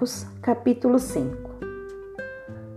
Marcos, 0.00 0.26
capítulo 0.40 0.98
5 0.98 1.50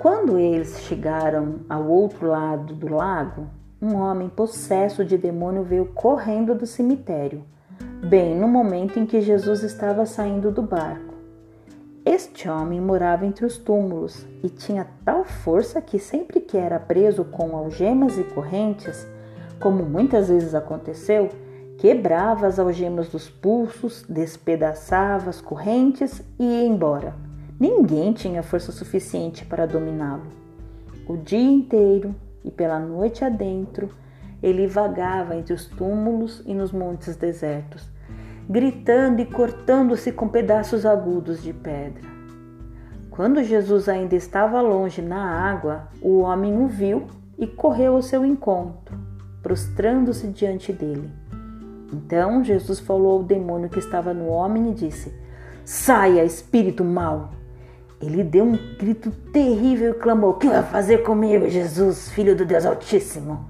Quando 0.00 0.38
eles 0.38 0.80
chegaram 0.80 1.56
ao 1.68 1.86
outro 1.86 2.26
lado 2.26 2.72
do 2.72 2.94
lago, 2.94 3.46
um 3.80 3.94
homem 3.96 4.30
possesso 4.30 5.04
de 5.04 5.18
demônio 5.18 5.62
veio 5.62 5.84
correndo 5.84 6.54
do 6.54 6.64
cemitério, 6.64 7.44
bem 8.08 8.34
no 8.34 8.48
momento 8.48 8.98
em 8.98 9.04
que 9.04 9.20
Jesus 9.20 9.62
estava 9.62 10.06
saindo 10.06 10.50
do 10.50 10.62
barco. 10.62 11.12
Este 12.06 12.48
homem 12.48 12.80
morava 12.80 13.26
entre 13.26 13.44
os 13.44 13.58
túmulos 13.58 14.26
e 14.42 14.48
tinha 14.48 14.88
tal 15.04 15.22
força 15.22 15.82
que 15.82 15.98
sempre 15.98 16.40
que 16.40 16.56
era 16.56 16.80
preso 16.80 17.22
com 17.26 17.54
algemas 17.54 18.16
e 18.16 18.24
correntes, 18.24 19.06
como 19.60 19.84
muitas 19.84 20.30
vezes 20.30 20.54
aconteceu, 20.54 21.28
quebrava 21.80 22.46
as 22.46 22.58
algemas 22.58 23.08
dos 23.08 23.30
pulsos, 23.30 24.04
despedaçava 24.06 25.30
as 25.30 25.40
correntes 25.40 26.22
e 26.38 26.44
ia 26.44 26.66
embora. 26.66 27.14
Ninguém 27.58 28.12
tinha 28.12 28.42
força 28.42 28.70
suficiente 28.70 29.46
para 29.46 29.64
dominá-lo. 29.64 30.26
O 31.08 31.16
dia 31.16 31.40
inteiro 31.40 32.14
e 32.44 32.50
pela 32.50 32.78
noite 32.78 33.24
adentro, 33.24 33.88
ele 34.42 34.66
vagava 34.66 35.34
entre 35.34 35.54
os 35.54 35.64
túmulos 35.68 36.42
e 36.44 36.52
nos 36.52 36.70
montes 36.70 37.16
desertos, 37.16 37.88
gritando 38.46 39.22
e 39.22 39.24
cortando-se 39.24 40.12
com 40.12 40.28
pedaços 40.28 40.84
agudos 40.84 41.42
de 41.42 41.54
pedra. 41.54 42.04
Quando 43.08 43.42
Jesus 43.42 43.88
ainda 43.88 44.14
estava 44.14 44.60
longe 44.60 45.00
na 45.00 45.50
água, 45.50 45.88
o 46.02 46.18
homem 46.18 46.58
o 46.58 46.68
viu 46.68 47.06
e 47.38 47.46
correu 47.46 47.94
ao 47.94 48.02
seu 48.02 48.22
encontro, 48.22 48.98
prostrando-se 49.42 50.26
diante 50.28 50.74
dele. 50.74 51.19
Então 51.92 52.44
Jesus 52.44 52.78
falou 52.78 53.18
ao 53.18 53.22
demônio 53.22 53.68
que 53.68 53.78
estava 53.78 54.14
no 54.14 54.26
homem 54.28 54.70
e 54.70 54.74
disse: 54.74 55.12
Saia, 55.64 56.24
espírito 56.24 56.84
mau! 56.84 57.30
Ele 58.00 58.24
deu 58.24 58.44
um 58.44 58.58
grito 58.78 59.10
terrível 59.32 59.90
e 59.90 59.94
clamou: 59.94 60.30
O 60.30 60.34
que 60.34 60.48
vai 60.48 60.62
fazer 60.62 60.98
comigo, 60.98 61.48
Jesus, 61.48 62.08
filho 62.10 62.34
do 62.34 62.44
Deus 62.44 62.64
Altíssimo? 62.64 63.48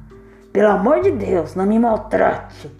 Pelo 0.53 0.69
amor 0.69 1.01
de 1.01 1.11
Deus, 1.11 1.55
não 1.55 1.67
me 1.67 1.79
maltrate! 1.79 2.71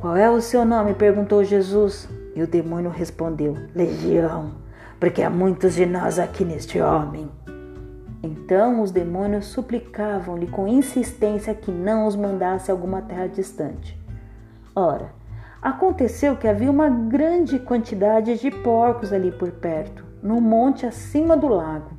Qual 0.00 0.16
é 0.16 0.30
o 0.30 0.40
seu 0.40 0.64
nome? 0.64 0.94
perguntou 0.94 1.42
Jesus. 1.42 2.08
E 2.34 2.42
o 2.42 2.46
demônio 2.46 2.90
respondeu: 2.90 3.56
Legião, 3.74 4.52
porque 5.00 5.22
há 5.22 5.30
muitos 5.30 5.74
de 5.74 5.86
nós 5.86 6.18
aqui 6.18 6.44
neste 6.44 6.78
homem. 6.80 7.30
Então 8.22 8.82
os 8.82 8.90
demônios 8.90 9.46
suplicavam-lhe 9.46 10.46
com 10.46 10.68
insistência 10.68 11.54
que 11.54 11.70
não 11.70 12.06
os 12.06 12.14
mandasse 12.14 12.70
a 12.70 12.74
alguma 12.74 13.00
terra 13.00 13.26
distante. 13.26 13.98
Ora, 14.78 15.10
aconteceu 15.62 16.36
que 16.36 16.46
havia 16.46 16.70
uma 16.70 16.90
grande 16.90 17.58
quantidade 17.58 18.36
de 18.36 18.50
porcos 18.50 19.10
ali 19.10 19.32
por 19.32 19.50
perto, 19.50 20.04
no 20.22 20.38
monte 20.38 20.84
acima 20.84 21.34
do 21.34 21.48
lago. 21.48 21.92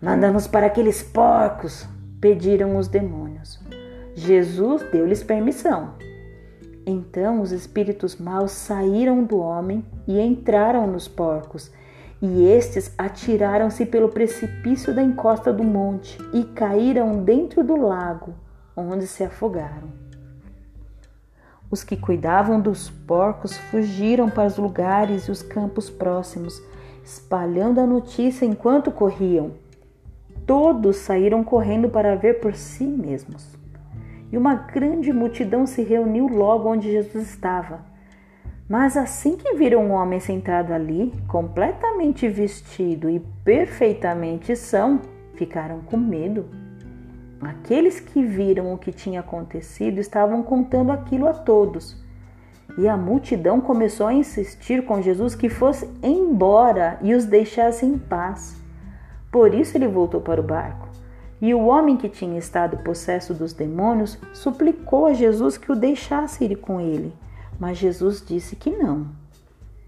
Mandamos 0.00 0.46
para 0.46 0.66
aqueles 0.66 1.02
porcos, 1.02 1.84
pediram 2.20 2.76
os 2.76 2.86
demônios. 2.86 3.60
Jesus 4.14 4.88
deu-lhes 4.92 5.24
permissão. 5.24 5.94
Então 6.86 7.40
os 7.40 7.50
espíritos 7.50 8.14
maus 8.14 8.52
saíram 8.52 9.24
do 9.24 9.38
homem 9.38 9.84
e 10.06 10.20
entraram 10.20 10.86
nos 10.86 11.08
porcos, 11.08 11.72
e 12.20 12.44
estes 12.44 12.94
atiraram-se 12.96 13.84
pelo 13.84 14.10
precipício 14.10 14.94
da 14.94 15.02
encosta 15.02 15.52
do 15.52 15.64
monte 15.64 16.16
e 16.32 16.44
caíram 16.44 17.24
dentro 17.24 17.64
do 17.64 17.74
lago, 17.74 18.32
onde 18.76 19.08
se 19.08 19.24
afogaram. 19.24 20.11
Os 21.72 21.82
que 21.82 21.96
cuidavam 21.96 22.60
dos 22.60 22.90
porcos 22.90 23.56
fugiram 23.56 24.28
para 24.28 24.46
os 24.46 24.58
lugares 24.58 25.24
e 25.24 25.30
os 25.30 25.40
campos 25.40 25.88
próximos, 25.88 26.62
espalhando 27.02 27.80
a 27.80 27.86
notícia 27.86 28.44
enquanto 28.44 28.90
corriam. 28.90 29.52
Todos 30.46 30.96
saíram 30.96 31.42
correndo 31.42 31.88
para 31.88 32.14
ver 32.14 32.40
por 32.40 32.54
si 32.54 32.84
mesmos. 32.84 33.56
E 34.30 34.36
uma 34.36 34.54
grande 34.54 35.14
multidão 35.14 35.64
se 35.66 35.82
reuniu 35.82 36.28
logo 36.28 36.68
onde 36.68 36.92
Jesus 36.92 37.30
estava. 37.30 37.80
Mas 38.68 38.94
assim 38.94 39.38
que 39.38 39.54
viram 39.54 39.82
um 39.82 39.92
homem 39.92 40.20
sentado 40.20 40.74
ali, 40.74 41.10
completamente 41.26 42.28
vestido 42.28 43.08
e 43.08 43.18
perfeitamente 43.42 44.54
são, 44.56 45.00
ficaram 45.36 45.80
com 45.80 45.96
medo. 45.96 46.61
Aqueles 47.42 47.98
que 47.98 48.22
viram 48.24 48.72
o 48.72 48.78
que 48.78 48.92
tinha 48.92 49.18
acontecido 49.18 49.98
estavam 49.98 50.44
contando 50.44 50.92
aquilo 50.92 51.26
a 51.26 51.34
todos. 51.34 52.00
E 52.78 52.88
a 52.88 52.96
multidão 52.96 53.60
começou 53.60 54.06
a 54.06 54.14
insistir 54.14 54.84
com 54.86 55.02
Jesus 55.02 55.34
que 55.34 55.48
fosse 55.48 55.90
embora 56.02 56.98
e 57.02 57.12
os 57.14 57.24
deixasse 57.24 57.84
em 57.84 57.98
paz. 57.98 58.56
Por 59.30 59.52
isso 59.52 59.76
ele 59.76 59.88
voltou 59.88 60.20
para 60.20 60.40
o 60.40 60.44
barco. 60.44 60.88
E 61.40 61.52
o 61.52 61.66
homem 61.66 61.96
que 61.96 62.08
tinha 62.08 62.38
estado 62.38 62.76
possesso 62.78 63.34
dos 63.34 63.52
demônios 63.52 64.16
suplicou 64.32 65.06
a 65.06 65.12
Jesus 65.12 65.58
que 65.58 65.72
o 65.72 65.76
deixasse 65.76 66.44
ir 66.44 66.56
com 66.56 66.80
ele. 66.80 67.12
Mas 67.58 67.76
Jesus 67.76 68.24
disse 68.24 68.54
que 68.54 68.70
não. 68.70 69.08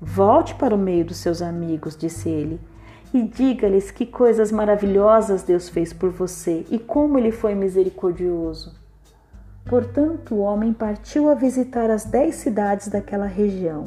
Volte 0.01 0.57
para 0.57 0.75
o 0.75 0.79
meio 0.79 1.05
dos 1.05 1.19
seus 1.19 1.41
amigos, 1.41 1.97
disse 1.97 2.29
ele 2.29 2.61
e 3.15 3.23
diga-lhes 3.23 3.93
que 3.93 4.05
coisas 4.05 4.51
maravilhosas 4.51 5.45
Deus 5.45 5.69
fez 5.69 5.93
por 5.93 6.11
você 6.11 6.67
e 6.69 6.81
como 6.81 7.17
ele 7.17 7.31
foi 7.31 7.55
misericordioso. 7.55 8.75
Portanto, 9.65 10.35
o 10.35 10.41
homem 10.41 10.73
partiu 10.73 11.31
a 11.31 11.35
visitar 11.35 11.91
as 11.91 12.05
dez 12.05 12.35
cidades 12.35 12.89
daquela 12.89 13.27
região 13.27 13.85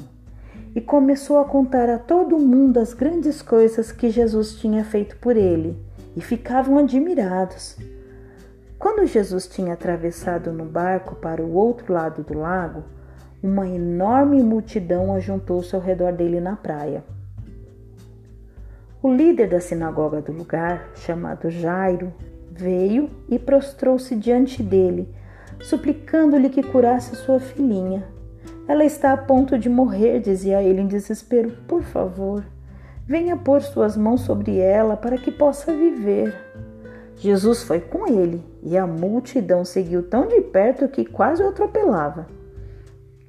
e 0.73 0.79
começou 0.79 1.39
a 1.39 1.45
contar 1.45 1.89
a 1.89 1.99
todo 1.99 2.39
mundo 2.39 2.79
as 2.79 2.93
grandes 2.93 3.41
coisas 3.41 3.91
que 3.91 4.09
Jesus 4.09 4.53
tinha 4.53 4.85
feito 4.85 5.17
por 5.17 5.35
ele, 5.35 5.75
e 6.15 6.21
ficavam 6.21 6.77
admirados. 6.77 7.77
Quando 8.79 9.05
Jesus 9.05 9.47
tinha 9.47 9.73
atravessado 9.73 10.51
no 10.51 10.65
barco 10.65 11.15
para 11.15 11.43
o 11.43 11.53
outro 11.53 11.93
lado 11.93 12.23
do 12.23 12.37
lago, 12.37 12.83
uma 13.41 13.67
enorme 13.67 14.41
multidão 14.41 15.13
ajuntou-se 15.13 15.75
ao 15.75 15.81
redor 15.81 16.13
dele 16.13 16.39
na 16.39 16.55
praia. 16.55 17.03
O 19.01 19.13
líder 19.13 19.47
da 19.47 19.59
sinagoga 19.59 20.21
do 20.21 20.31
lugar, 20.31 20.89
chamado 20.95 21.51
Jairo, 21.51 22.11
veio 22.51 23.09
e 23.29 23.37
prostrou-se 23.37 24.15
diante 24.15 24.63
dele, 24.63 25.07
suplicando-lhe 25.61 26.49
que 26.49 26.63
curasse 26.63 27.15
sua 27.15 27.39
filhinha. 27.39 28.07
Ela 28.67 28.83
está 28.83 29.13
a 29.13 29.17
ponto 29.17 29.57
de 29.57 29.69
morrer, 29.69 30.19
dizia 30.19 30.63
ele 30.63 30.81
em 30.81 30.87
desespero. 30.87 31.51
Por 31.67 31.83
favor, 31.83 32.43
venha 33.05 33.37
pôr 33.37 33.61
suas 33.61 33.95
mãos 33.95 34.21
sobre 34.21 34.57
ela 34.57 34.97
para 34.97 35.17
que 35.17 35.31
possa 35.31 35.71
viver. 35.71 36.35
Jesus 37.15 37.63
foi 37.63 37.79
com 37.79 38.07
ele 38.07 38.43
e 38.63 38.77
a 38.77 38.87
multidão 38.87 39.63
seguiu 39.63 40.03
tão 40.03 40.27
de 40.27 40.41
perto 40.41 40.87
que 40.87 41.05
quase 41.05 41.43
o 41.43 41.49
atropelava. 41.49 42.27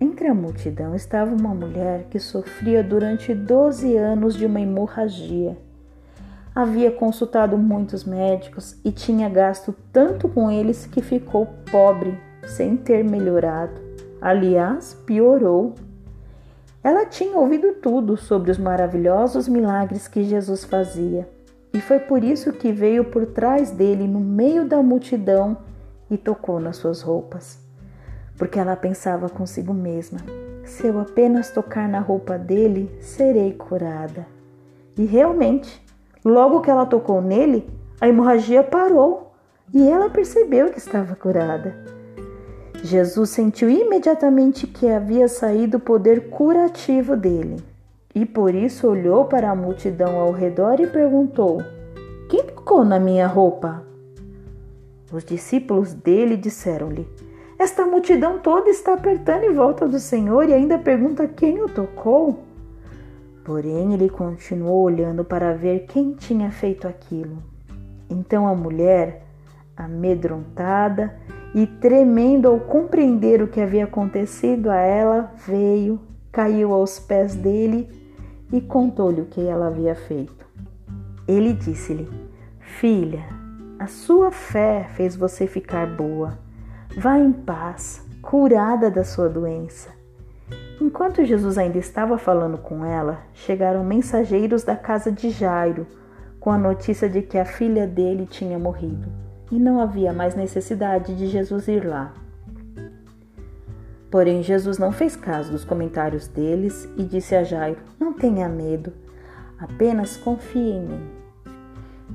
Entre 0.01 0.29
a 0.29 0.35
multidão 0.35 0.95
estava 0.95 1.35
uma 1.35 1.53
mulher 1.53 2.05
que 2.09 2.21
sofria 2.21 2.85
durante 2.85 3.35
12 3.35 3.97
anos 3.97 4.37
de 4.37 4.47
uma 4.47 4.61
hemorragia. 4.61 5.59
Havia 6.55 6.93
consultado 6.93 7.59
muitos 7.59 8.05
médicos 8.05 8.77
e 8.85 8.93
tinha 8.93 9.29
gasto 9.29 9.75
tanto 9.93 10.29
com 10.29 10.51
eles 10.51 10.87
que 10.87 11.03
ficou 11.03 11.47
pobre, 11.71 12.17
sem 12.47 12.77
ter 12.77 13.03
melhorado. 13.03 13.81
Aliás, 14.21 14.95
piorou. 15.05 15.75
Ela 16.83 17.05
tinha 17.05 17.37
ouvido 17.37 17.73
tudo 17.75 18.17
sobre 18.17 18.53
os 18.53 18.59
maravilhosos 18.59 19.49
milagres 19.49 20.07
que 20.07 20.23
Jesus 20.23 20.63
fazia, 20.63 21.29
e 21.75 21.81
foi 21.81 21.99
por 21.99 22.23
isso 22.23 22.53
que 22.53 22.71
veio 22.71 23.05
por 23.05 23.27
trás 23.27 23.73
dele 23.73 24.07
no 24.07 24.21
meio 24.21 24.65
da 24.65 24.81
multidão 24.81 25.57
e 26.09 26.17
tocou 26.17 26.61
nas 26.61 26.77
suas 26.77 27.03
roupas 27.03 27.68
porque 28.39 28.59
ela 28.59 28.77
pensava 28.77 29.29
consigo 29.29 29.75
mesma: 29.75 30.21
se 30.65 30.87
eu 30.87 31.01
apenas 31.01 31.51
tocar 31.51 31.89
na 31.89 31.99
roupa 31.99 32.39
dele, 32.39 32.91
serei 33.01 33.53
curada. 33.53 34.27
E 34.97 35.05
realmente, 35.05 35.85
logo 36.25 36.61
que 36.61 36.71
ela 36.71 36.87
tocou 36.87 37.21
nele, 37.21 37.69
a 38.01 38.09
hemorragia 38.09 38.63
parou 38.63 39.33
e 39.75 39.87
ela 39.87 40.09
percebeu 40.09 40.71
que 40.71 40.79
estava 40.79 41.15
curada. 41.15 41.77
Jesus 42.83 43.31
sentiu 43.31 43.69
imediatamente 43.69 44.67
que 44.67 44.89
havia 44.89 45.27
saído 45.27 45.79
o 45.79 45.81
poder 45.81 46.31
curativo 46.31 47.17
dele 47.17 47.57
e 48.15 48.25
por 48.25 48.55
isso 48.55 48.89
olhou 48.89 49.25
para 49.25 49.51
a 49.51 49.55
multidão 49.55 50.19
ao 50.19 50.33
redor 50.33 50.81
e 50.81 50.87
perguntou: 50.87 51.63
Quem 52.29 52.45
tocou 52.45 52.85
na 52.85 52.99
minha 52.99 53.27
roupa? 53.27 53.85
Os 55.13 55.25
discípulos 55.25 55.93
dele 55.93 56.37
disseram-lhe: 56.37 57.09
esta 57.59 57.85
multidão 57.85 58.39
toda 58.39 58.71
está 58.71 58.95
apertando 58.95 59.43
em 59.43 59.53
volta 59.53 59.89
do 59.89 59.99
Senhor 59.99 60.49
e 60.49 60.55
ainda 60.55 60.79
pergunta 60.79 61.27
quem 61.27 61.61
o 61.61 61.69
tocou. 61.69 62.45
Porém, 63.45 63.95
ele 63.95 64.09
continuou 64.09 64.83
olhando 64.83 65.25
para 65.25 65.55
ver 65.55 65.87
quem 65.87 66.13
tinha 66.13 66.53
feito 66.53 66.87
aquilo. 66.87 67.43
Então 68.09 68.47
a 68.47 68.55
mulher, 68.55 69.25
amedrontada 69.77 71.19
e 71.55 71.67
tremendo 71.67 72.47
ao 72.47 72.61
compreender 72.61 73.43
o 73.43 73.49
que 73.49 73.61
havia 73.61 73.85
acontecido 73.85 74.71
a 74.71 74.77
ela, 74.77 75.33
veio, 75.47 75.99
caiu 76.31 76.73
aos 76.73 77.01
pés 77.01 77.35
dele 77.35 77.89
e 78.53 78.61
contou-lhe 78.61 79.23
o 79.23 79.27
que 79.27 79.41
ela 79.41 79.67
havia 79.67 79.95
feito. 79.95 80.47
Ele 81.27 81.53
disse-lhe: 81.53 82.09
Filha, 82.61 83.25
a 83.79 83.87
sua 83.87 84.31
fé 84.31 84.89
fez 84.95 85.17
você 85.17 85.47
ficar 85.47 85.87
boa. 85.87 86.48
Vá 87.01 87.17
em 87.17 87.31
paz, 87.31 88.05
curada 88.21 88.91
da 88.91 89.05
sua 89.05 89.29
doença. 89.29 89.89
Enquanto 90.81 91.25
Jesus 91.25 91.57
ainda 91.57 91.79
estava 91.79 92.19
falando 92.19 92.59
com 92.59 92.85
ela, 92.85 93.21
chegaram 93.33 93.85
mensageiros 93.85 94.65
da 94.65 94.75
casa 94.75 95.13
de 95.13 95.31
Jairo 95.31 95.87
com 96.41 96.51
a 96.51 96.59
notícia 96.59 97.09
de 97.09 97.23
que 97.23 97.39
a 97.39 97.45
filha 97.45 97.87
dele 97.87 98.27
tinha 98.27 98.59
morrido 98.59 99.13
e 99.49 99.61
não 99.61 99.81
havia 99.81 100.13
mais 100.13 100.35
necessidade 100.35 101.15
de 101.15 101.29
Jesus 101.29 101.69
ir 101.69 101.87
lá. 101.87 102.13
Porém, 104.11 104.43
Jesus 104.43 104.77
não 104.77 104.91
fez 104.91 105.15
caso 105.15 105.53
dos 105.53 105.65
comentários 105.65 106.27
deles 106.27 106.89
e 106.97 107.05
disse 107.05 107.37
a 107.37 107.45
Jairo: 107.45 107.79
Não 107.97 108.13
tenha 108.13 108.49
medo, 108.49 108.93
apenas 109.57 110.17
confie 110.17 110.73
em 110.73 110.83
mim. 110.83 111.09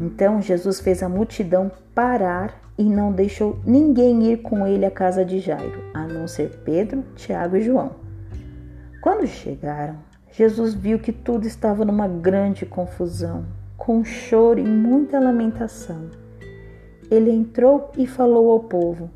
Então 0.02 0.42
Jesus 0.42 0.82
fez 0.82 1.02
a 1.02 1.08
multidão 1.08 1.72
parar 1.96 2.63
e 2.78 2.84
não 2.84 3.12
deixou 3.12 3.60
ninguém 3.66 4.32
ir 4.32 4.38
com 4.38 4.66
ele 4.66 4.86
à 4.86 4.92
casa 4.92 5.24
de 5.24 5.40
Jairo, 5.40 5.84
a 5.94 6.08
não 6.08 6.28
ser 6.28 6.50
Pedro, 6.64 7.04
Tiago 7.16 7.58
e 7.58 7.62
João. 7.62 7.92
Quando 9.02 9.28
chegaram, 9.28 9.98
Jesus 10.32 10.74
viu 10.74 10.98
que 10.98 11.12
tudo 11.12 11.46
estava 11.46 11.86
numa 11.86 12.08
grande 12.08 12.66
confusão, 12.66 13.46
com 13.78 14.04
choro 14.04 14.60
e 14.60 14.64
muita 14.64 15.20
lamentação. 15.20 16.10
Ele 17.12 17.30
entrou 17.30 17.92
e 17.98 18.08
falou 18.08 18.52
ao 18.52 18.62
povo: 18.62 19.10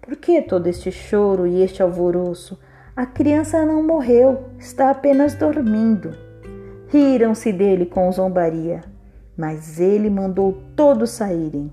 Por 0.00 0.16
que 0.16 0.42
todo 0.42 0.66
este 0.66 0.90
choro 0.90 1.46
e 1.46 1.62
este 1.62 1.82
alvoroço? 1.82 2.58
A 2.96 3.06
criança 3.06 3.64
não 3.64 3.82
morreu, 3.82 4.44
está 4.58 4.90
apenas 4.90 5.34
dormindo. 5.34 6.16
Riram-se 6.88 7.52
dele 7.52 7.86
com 7.86 8.10
zombaria, 8.10 8.82
mas 9.36 9.78
ele 9.78 10.08
mandou 10.08 10.60
todos 10.74 11.10
saírem. 11.10 11.72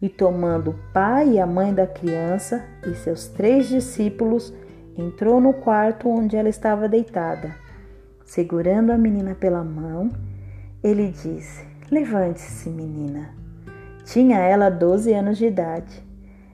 E 0.00 0.08
tomando 0.08 0.70
o 0.70 0.92
pai 0.92 1.30
e 1.30 1.40
a 1.40 1.46
mãe 1.46 1.74
da 1.74 1.86
criança 1.86 2.64
e 2.86 2.94
seus 2.94 3.26
três 3.26 3.68
discípulos, 3.68 4.54
entrou 4.96 5.40
no 5.40 5.52
quarto 5.52 6.08
onde 6.08 6.36
ela 6.36 6.48
estava 6.48 6.88
deitada. 6.88 7.54
Segurando 8.24 8.92
a 8.92 8.98
menina 8.98 9.34
pela 9.34 9.64
mão, 9.64 10.10
ele 10.84 11.08
disse: 11.08 11.66
Levante-se, 11.90 12.68
menina. 12.70 13.30
Tinha 14.04 14.38
ela 14.38 14.70
12 14.70 15.12
anos 15.12 15.38
de 15.38 15.46
idade. 15.46 16.02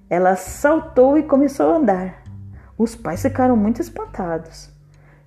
Ela 0.09 0.37
saltou 0.37 1.19
e 1.19 1.23
começou 1.23 1.71
a 1.71 1.77
andar. 1.77 2.23
Os 2.79 2.95
pais 2.97 3.23
ficaram 3.23 3.57
muito 3.57 3.81
espantados. 3.81 4.71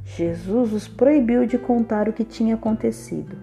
Jesus 0.03 0.73
os 0.73 0.87
proibiu 0.87 1.45
de 1.45 1.57
contar 1.57 2.07
o 2.07 2.13
que 2.13 2.23
tinha 2.23 2.55
acontecido 2.55 3.35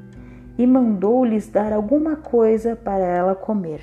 e 0.56 0.66
mandou-lhes 0.66 1.48
dar 1.48 1.72
alguma 1.72 2.16
coisa 2.16 2.74
para 2.74 3.04
ela 3.04 3.34
comer. 3.34 3.82